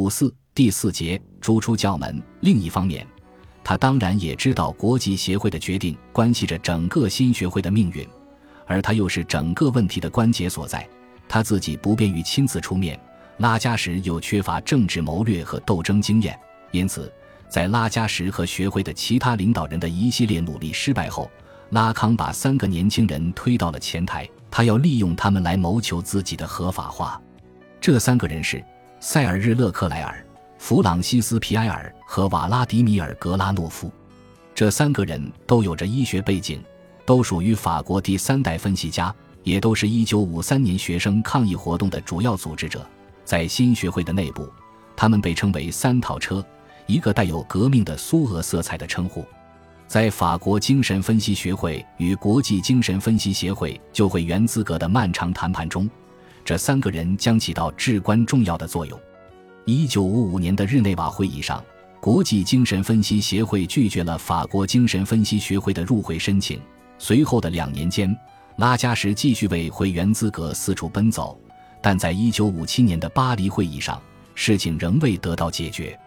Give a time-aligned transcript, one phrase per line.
[0.00, 2.22] 五四第四节逐出教门。
[2.40, 3.06] 另一方面，
[3.62, 8.08] 他当然也知道国际协会的决定关系着整个新学会的命运，
[8.64, 10.88] 而他又是整个问题的关节所在。
[11.28, 12.98] 他自己不便于亲自出面，
[13.36, 16.34] 拉加什又缺乏政治谋略和斗争经验，
[16.70, 17.12] 因此，
[17.50, 21.30] 在拉加什和学会的其他领导人的一系列努力失败后，
[21.72, 27.20] 拉康把三个年轻人推到了前台，他要利用他们来谋求自己的合法化。
[27.82, 28.64] 这三个人是。
[29.02, 30.22] 塞尔日·勒克莱尔、
[30.58, 33.90] 弗朗西斯·皮埃尔和瓦拉迪米尔·格拉诺夫，
[34.54, 36.62] 这三个人都有着医学背景，
[37.06, 42.86] 都属于法国第三代分析家，也都是一九五三年学生抗议活动的主要组织者。
[43.24, 44.46] 在新学会的内部，
[44.94, 46.44] 他们被称为“三套车”，
[46.84, 49.24] 一个带有革命的苏俄色彩的称呼。
[49.86, 55.88] 在法国精神分析学会与国际精神分析协会就会员资格的漫长谈判中。
[56.44, 58.98] 这三个人将起到至关重要的作用。
[59.64, 61.62] 一九五五年的日内瓦会议上，
[62.00, 66.60] 国际精神分析协会拒绝了法国精神分析学会的入会申请。
[66.98, 68.14] 随后的两年间，
[68.56, 71.38] 拉加什继续为会员资格四处奔走，
[71.82, 74.00] 但在一九五七年的巴黎会议上，
[74.34, 75.98] 事情仍未得到解决。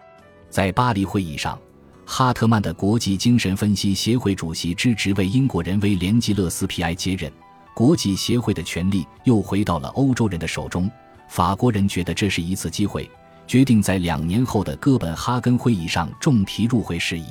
[0.50, 1.58] 在巴黎会议上，
[2.04, 7.32] 哈特曼的国际精神分析协会主席之职为英国人威廉·吉勒斯皮埃接任。
[7.74, 10.90] 国际协会的权力又回到了欧洲人的手中。
[11.28, 13.10] 法国人觉得这是一次机会，
[13.46, 17.26] 决定在两年后的哥本哈根会议上重提入会事宜。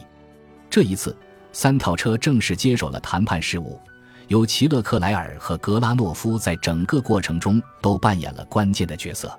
[0.69, 1.15] 这一次，
[1.53, 3.79] 三套车正式接手了谈判事务，
[4.27, 9.31] 由齐勒克莱尔和格拉诺夫在整个过程中都扮演了关键的角色。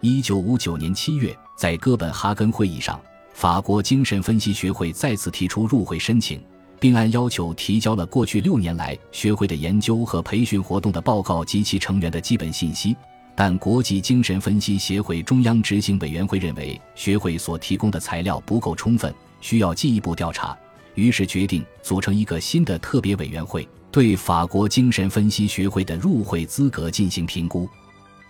[0.00, 3.00] 一九五九年七月，在哥本哈根会议上，
[3.32, 6.42] 法国精神分析学会再次提出入会申请。
[6.80, 12.96] 并按要求提交了过去六年来学会的研究和培训活动的报告及其成员的基本信息，
[13.34, 20.56] 但国际精神分析协会中央执行委员会认为学会所提供的材料不够充分，需要进一步调查，
[20.94, 27.68] 于是决定组成一个新的特别委员会，对法国精神分析学会的入会资格进行评估。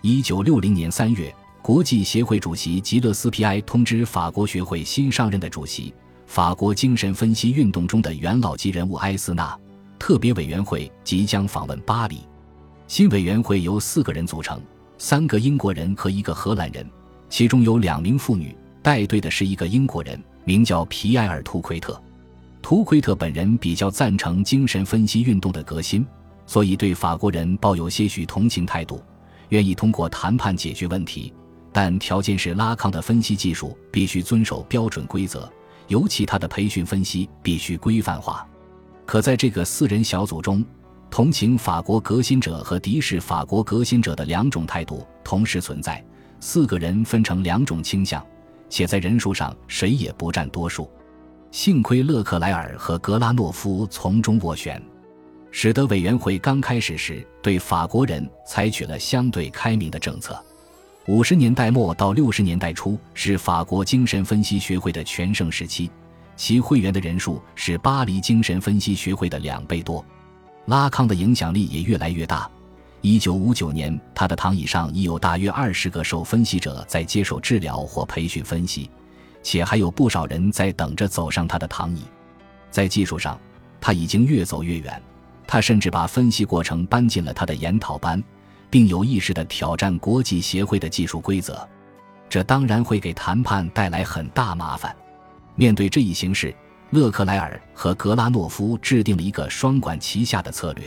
[0.01, 5.93] 一九六零年三月，国际协会主席吉勒斯皮埃通知法国学会新上任的主席。
[6.35, 9.57] 法国精神分析运动中的元老级人物埃斯纳
[9.97, 12.19] 特别委员会即将访问巴黎。
[12.87, 14.61] 新委员会由四个人组成，
[14.97, 16.85] 三个英国人和一个荷兰人，
[17.29, 18.53] 其中有两名妇女。
[18.83, 21.97] 带队的是一个英国人，名叫皮埃尔·图奎特。
[22.61, 26.05] 图奎特本人比较赞成精神分析运动的革新，
[26.45, 29.01] 所以对法国人抱有些许同情态度，
[29.47, 31.33] 愿意通过谈判解决问题，
[31.71, 35.49] 但条件是拉康的分析技术必须遵守标准规则。
[35.87, 38.47] 尤其他的培训分析必须规范化，
[39.05, 40.65] 可在这个四人小组中，
[41.09, 46.03] 同情法国革新者和敌视法国革新者的两种态度同时存在。
[46.39, 48.23] 四个人分成两种倾向，
[48.69, 50.89] 且在人数上谁也不占多数。
[51.49, 54.81] 幸亏勒克莱尔和格拉诺夫从中斡旋，
[55.49, 60.37] 使得委员会刚开始时对法国人采取了相对开明的政策。
[61.07, 65.87] 五十年代末到六十年代初是法国精神分析学会的全盛时期，
[66.35, 70.03] 其会员的人数是巴黎精神分析学会的两倍多。
[70.65, 72.49] 拉康的影响力也越来越大。
[73.01, 78.89] 一九五九年，他的躺椅上已有大约二十个受分析者在接受治疗或培训分析，
[79.43, 82.01] 且还有不少人在等着走上他的躺椅。
[82.71, 83.39] 在技术上，
[83.79, 84.99] 他已经越走越远，
[85.45, 88.23] 他甚至把分析过程搬进了他的研讨班。
[88.69, 91.67] 并有意识地挑战国际协会的技术规则，
[92.27, 94.95] 这当然会给谈判带来很大麻烦。
[95.55, 96.53] 面对这一形势，
[96.91, 100.85] 勒克莱尔和格拉诺夫制定了一个双管齐下的策略。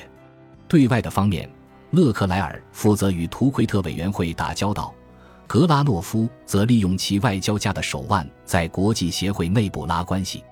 [0.66, 1.50] 对外的方面，
[1.90, 4.94] 勒克莱尔负责与图奎特委员会打交道，
[5.46, 10.44] 格拉诺夫则利用其外交家的手腕在国际协会内部拉关系。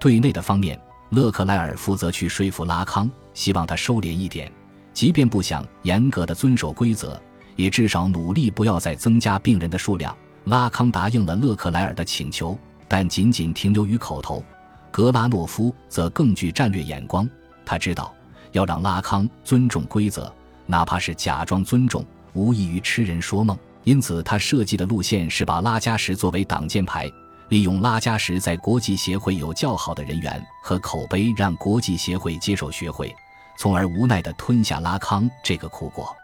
[0.00, 0.76] 对内的方面，
[1.10, 4.50] 勒克莱尔负责去说服拉康，希望他收敛一点。
[4.92, 7.20] 即便不想严格的遵守规则，
[7.56, 10.16] 也至少努力不要再增加病人的数量。
[10.44, 12.58] 拉康答应了勒克莱尔的请求，
[12.88, 14.44] 但仅仅停留于口头。
[14.90, 17.28] 格拉诺夫则更具战略眼光，
[17.64, 18.14] 他知道
[18.50, 20.30] 要让拉康尊重规则，
[20.66, 23.56] 哪怕是假装尊重，无异于痴人说梦。
[23.84, 27.10] 因此，他设计的路线是把拉加什作为挡箭牌，
[27.48, 33.14] 利用拉加什在国际协会有较好的人员和口碑，让国际协会接受学会。
[33.56, 36.14] 从而无奈地吞下拉康这个苦果。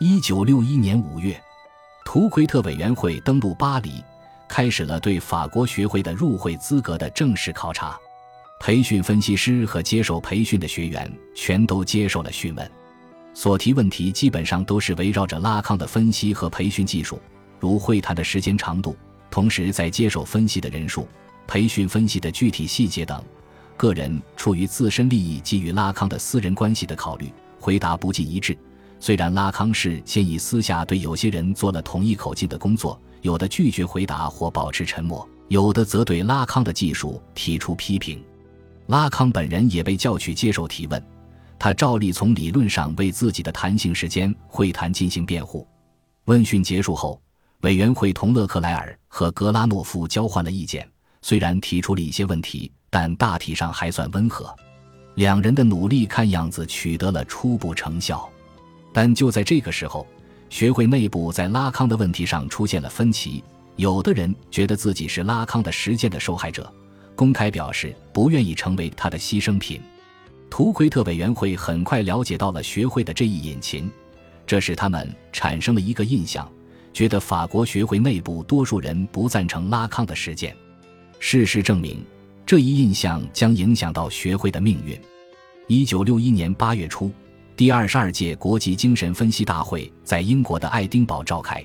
[0.00, 1.40] 一九六一年五月，
[2.04, 4.02] 图奎特委员会登陆巴黎，
[4.48, 7.96] 开始了对法国学会的入会资格的正式考察。
[8.58, 12.70] 培训分析师和接受培训的学员全都接受了询问，
[13.34, 17.20] 所提问题基本上都是围绕着拉康的分析和培训技术，
[17.58, 18.96] 如会谈的时间长度、
[19.30, 21.08] 同时在接受分析的人数、
[21.46, 23.20] 培训分析的具体细节等，
[23.82, 28.56] 个人出于自身利益基于拉康的私人关系的考虑，回答不尽一致。
[29.00, 38.22] 虽然拉康是先以私下对有些人做了同一口径的工作，有的拒绝回答或保持沉默，有的则对拉康的技术提出批评。
[38.86, 41.04] 拉康本人也被叫去接受提问，
[41.58, 45.66] 他照例从理论上为自己的弹性时间会谈进行辩护。
[46.26, 47.20] 问讯结束后。
[47.62, 50.84] 委员会同勒克莱尔和格拉诺夫交换了意见，
[51.22, 54.54] 虽然提出了一些问题，但大体上还算温和。
[55.14, 58.28] 两人的努力看样子取得了初步成效，
[58.92, 60.06] 但就在这个时候，
[60.50, 63.42] 学会内部在拉康的问题上出现了分歧。
[63.76, 66.70] 有的人觉得自己是拉康的实践的受害者，
[67.14, 69.80] 公开表示不愿意成为他的牺牲品。
[70.50, 73.90] 图奎特委员会很快了解到了学会的这一隐情，
[74.46, 76.46] 这使他们产生了一个印象。
[76.92, 80.54] 觉得法国学会内部多数人不赞成拉康的实践，
[81.24, 82.04] 事实证明，
[82.44, 85.00] 这一印象将影响到学会的命运。
[85.68, 87.12] 一九六一年八月初，
[87.54, 91.64] 第二十二届国际精神分析大会在英国的爱丁堡召开，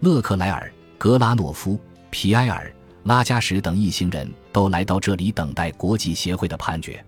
[0.00, 1.78] 勒克莱尔、格拉诺夫、
[2.08, 7.04] 皮埃尔、拉加什等一行人都来到这里等待国际协会的判决。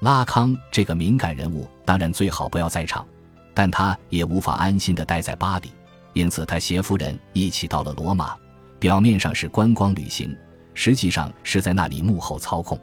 [0.00, 3.06] 拉康这个敏感人物当然最好不要在场，
[3.52, 5.70] 但他也无法安心地待在巴黎。
[6.14, 8.34] 因此，他携夫人一起到了罗马，
[8.80, 10.34] 表面上是观光旅行，
[10.80, 12.78] 实际上是在那里幕后操控。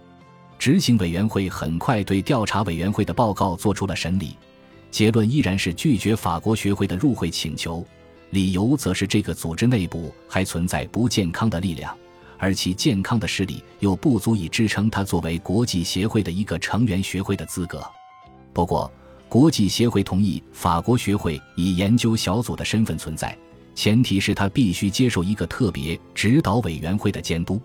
[0.60, 4.38] 执行委员会很快对调查委员会的报告做出了审理，
[4.92, 7.86] 结论依然是拒绝法国学会的入会请求，
[8.32, 11.98] 理由则是这个组织内部还存在不健康的力量，
[12.38, 17.82] 而其健康的势力又不足以支撑它作为国际协会的一个成员学会的资格。
[18.52, 18.92] 不过，
[19.30, 23.38] 国际协会同意法国学会以研究小组的身份存在，
[23.74, 27.62] 前提是他必须接受一个特别指导委员会的监督。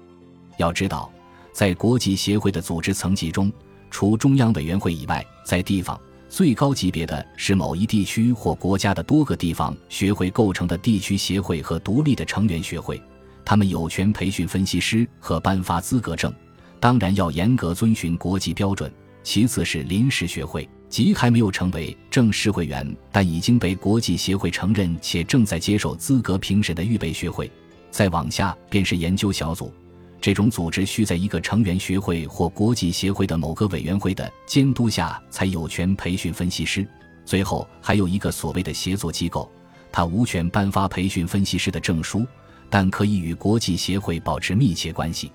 [0.60, 1.10] 要知道，
[1.52, 3.50] 在国际协会的组织层级中，
[3.90, 5.98] 除中央委员会以外，在地方
[6.28, 13.00] 最高级别的是某一地区或国家的多个地方学会构成的地区协会和独立的成员学会，
[13.44, 16.32] 他们有权培训分析师和颁发资格证，
[16.78, 18.92] 当然要严格遵循国际标准。
[19.22, 20.68] 其次是临时学会。
[20.88, 27.48] 即还没有成为正式会员，但已经被国际协会承认且正在接受资格评审的预备学会，
[27.92, 29.72] 再往下便是研究小组。
[30.20, 36.86] 这种组织需在一个成员学会或国际协会的某个委员会的监督下才有权培训分析师。
[37.24, 39.50] 最后还有一个所谓的协作机构，
[39.90, 42.26] 它无权颁发培训分析师的证书，
[42.68, 45.32] 但可以与国际协会保持密切关系。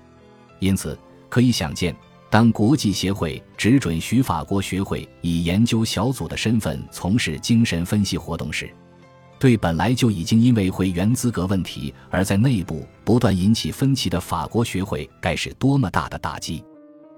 [0.60, 0.98] 因此，
[1.28, 1.94] 可以想见。
[2.28, 8.68] 当国际协会只准许法国学会以研究小组的身份从事精神分析活动时，
[9.38, 16.64] 对本来就已经因为会员资格问题而在内部不断引起分歧的法国学会，该是多么大的打击！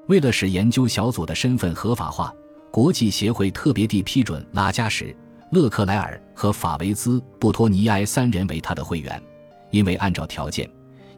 [0.08, 2.34] 为了使研究小组的身份合法化，
[2.70, 5.14] 国际协会特别地批准拉加什、
[5.52, 9.22] 勒克莱尔和法维兹·布托尼埃三人为他的会员，
[9.70, 10.68] 因为按照条件。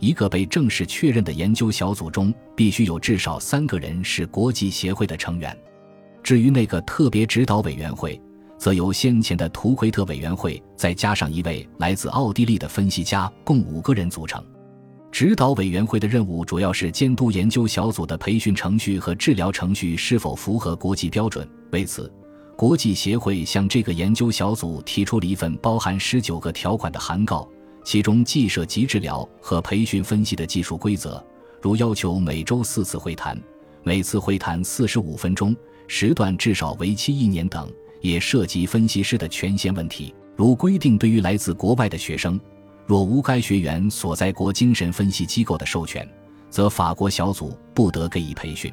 [0.00, 5.56] 一个被正式确认的研究小组中，必须有至少三个人是国际协会的成员。
[6.22, 8.20] 至于那个特别指导委员会，
[8.60, 14.44] 则由先前的图奎特委员会再加上一位来自奥地利的分析家，共五个人组成。
[15.10, 21.48] 指导委员会的任务主要是监督研究小组的培训程序和治疗程序是否符合国际标准。
[21.72, 22.12] 为此，
[22.54, 27.48] 国际协会向这个研究小组提出了一份包含十九个条款的函告。
[27.82, 31.24] 其中既涉及治疗和培训分析的技术规则，
[31.62, 33.40] 如要求每周四次会谈，
[33.82, 35.56] 每次会谈四十五分钟，
[35.88, 37.66] 时段至少为期一年等；
[38.00, 42.40] 也涉及分析师的权限问题，如规定对于来自国外的学生，
[42.86, 46.08] 若无该学员所在国精神分析机构的授权，
[46.48, 48.72] 则法国小组不得给予培训。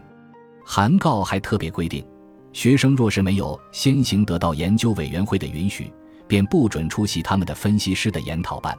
[0.65, 2.05] 函告还特别规定，
[2.51, 5.91] 学生若是没有先行得到研究委员会的允许，
[6.27, 8.77] 便不准出席他们的分析师的研讨班。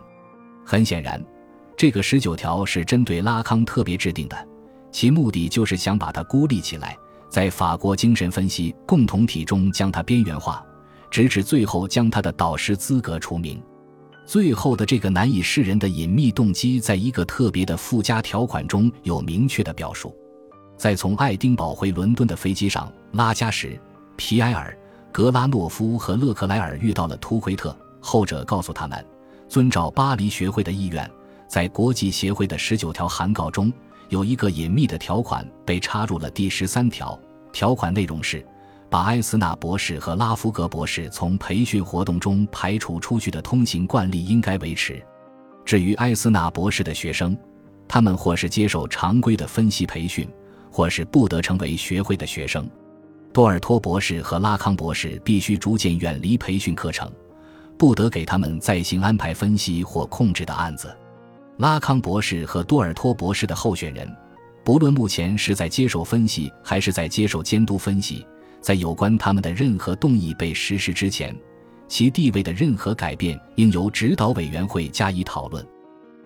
[0.64, 1.25] 很显然，
[1.76, 4.49] 这个十九条是针对拉康特别制定的，
[4.90, 6.97] 其目的就是想把他孤立起来，
[7.28, 10.64] 在法国精神分析共同体中将他边缘化，
[11.11, 13.62] 直至最后将他的导师资格除名。
[14.26, 20.14] 最后的这个难以示人的隐秘动机，在一个特别的附加条款中有明确的表述。
[20.76, 23.78] 在从爱丁堡回伦敦的飞机上，拉加什、
[24.16, 24.76] 皮埃尔、
[25.11, 29.04] 格拉诺夫和勒克莱尔遇到了图奎特，后者告诉他们。
[29.49, 31.11] 遵照巴黎学会的意愿，
[31.49, 33.73] 在国际协会的十九条函告中，
[34.09, 37.19] 有一个隐秘的条款被插入了第十三条。
[37.53, 38.45] 条款内容是，
[38.91, 45.03] 把埃斯纳博士和拉夫格博士从培训活动中排除出去的通行惯例应该维持。
[45.65, 47.37] 至于埃斯纳博士的学生，
[47.87, 50.29] 他们或是接受常规的分析培训，
[50.71, 52.69] 或是不得成为学会的学生。
[53.33, 57.11] 多尔托博士和拉康博士必须逐渐远离培训课程，
[57.77, 60.95] 不得给他们再行安排分析或控制的案子。
[61.59, 64.09] 拉康博士和多尔托博士的候选人，
[64.62, 68.25] 不论目前是在接受分析还是在接受监督分析，
[68.61, 71.37] 在有关他们的任何动议被实施之前。
[71.88, 75.67] 其地位的任何改变应由指导委员会加以讨论。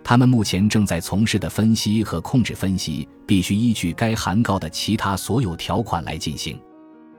[0.04, 6.60] 他们目前正在从事的分析和控制分析必须依据该函告的其他所有条款来进行。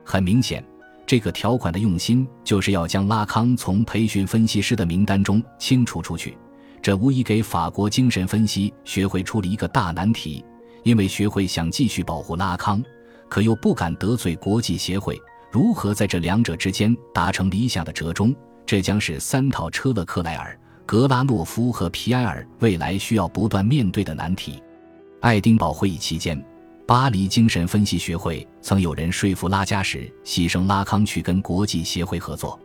[0.04, 0.64] 很明显，
[1.08, 6.38] 这个条款的用心就是要将拉康从培训分析师的名单中清除出去。
[6.84, 10.44] 这无疑给法国精神分析学会出了一个大难题，
[10.84, 12.84] 因为学会想继续保护拉康，
[13.30, 15.18] 可又不敢得罪国际协会。
[15.50, 18.36] 如何在这两者之间达成理想的折中？
[18.66, 24.62] 这将是三套车勒克莱尔、格拉诺夫和皮埃尔未来需要不断面对的难题。
[25.22, 26.44] 爱丁堡会议期间，
[26.86, 32.60] 巴黎精神分析学会曾有人说服拉加什牺牲拉康去跟国际协会合作，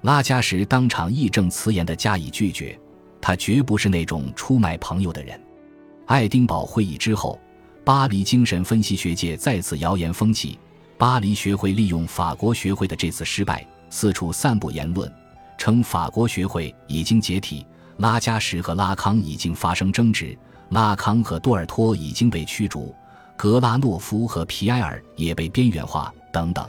[0.00, 2.76] 拉加什当场义正辞严地加以拒绝，
[3.22, 5.40] 他绝不是那种出卖朋友的人。
[6.06, 7.40] 爱丁堡会议之后，
[7.84, 10.58] 巴黎精神分析学界再次谣言风起。
[10.98, 15.10] 巴黎学会利用法国学会的这次失败，四处散布言论，
[15.56, 17.64] 称法国学会已经解体，
[17.98, 20.36] 拉加什和拉康已经发生争执，
[20.70, 22.94] 拉康和多尔托已经被驱逐，
[23.36, 26.68] 格拉诺夫和皮埃尔也被边缘化等等。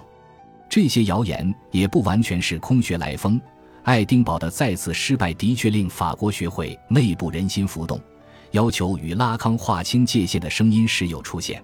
[0.70, 3.40] 这些谣言也不完全是空穴来风。
[3.84, 8.00] 爱丁堡的再次失败的确令法国学会内部人心浮动，
[8.52, 11.62] 要求与拉康划清界限的声音时有出现。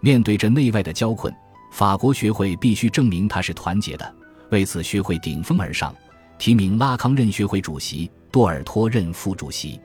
[0.00, 1.32] 面对着内外的交困。
[1.72, 4.14] 法国学会必须证明它是团结的，
[4.50, 5.94] 为此学会顶风而上，
[6.36, 9.80] 提名拉康任学会主席，多尔托任副主席。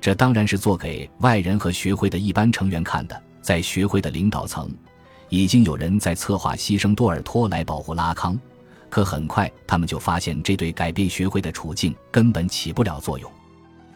[0.00, 3.22] 这当然是做给外人和学会的一般成员看的。
[3.40, 4.68] 在学会的领导层，
[5.28, 8.36] 已经有人在策划牺牲多尔托来保护拉康，
[8.90, 13.32] 可很快他们就发现这对改变学会的处境根本起不了作用。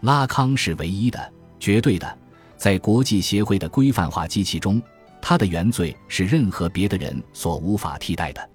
[0.01, 2.19] 拉康是唯一的、绝对的，
[2.57, 4.81] 在国际协会的规范化机器中。
[5.21, 8.51] 他的原罪是任何别的人所无法替代的。